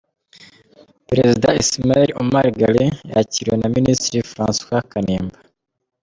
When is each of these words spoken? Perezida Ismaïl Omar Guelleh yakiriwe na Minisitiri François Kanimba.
Perezida 1.07 1.49
Ismaïl 1.61 2.09
Omar 2.21 2.45
Guelleh 2.57 2.93
yakiriwe 3.11 3.55
na 3.59 3.67
Minisitiri 3.75 4.27
François 4.31 4.83
Kanimba. 4.91 5.37